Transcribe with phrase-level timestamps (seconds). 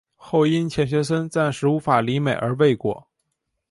[0.15, 3.07] 后因钱学森暂时无法离美而未果。